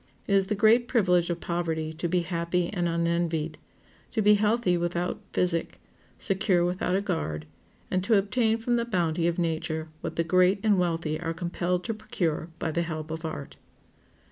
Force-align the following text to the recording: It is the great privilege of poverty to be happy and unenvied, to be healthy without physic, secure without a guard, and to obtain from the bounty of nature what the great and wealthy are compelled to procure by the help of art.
It 0.27 0.33
is 0.33 0.47
the 0.47 0.55
great 0.55 0.87
privilege 0.87 1.29
of 1.29 1.41
poverty 1.41 1.93
to 1.93 2.07
be 2.09 2.21
happy 2.21 2.69
and 2.73 2.87
unenvied, 2.87 3.59
to 4.09 4.23
be 4.23 4.33
healthy 4.33 4.75
without 4.75 5.21
physic, 5.31 5.79
secure 6.17 6.65
without 6.65 6.95
a 6.95 7.01
guard, 7.01 7.45
and 7.91 8.03
to 8.05 8.17
obtain 8.17 8.57
from 8.57 8.77
the 8.77 8.85
bounty 8.85 9.27
of 9.27 9.37
nature 9.37 9.89
what 10.01 10.15
the 10.15 10.23
great 10.23 10.59
and 10.63 10.79
wealthy 10.79 11.19
are 11.19 11.35
compelled 11.35 11.83
to 11.83 11.93
procure 11.93 12.49
by 12.57 12.71
the 12.71 12.81
help 12.81 13.11
of 13.11 13.23
art. 13.25 13.57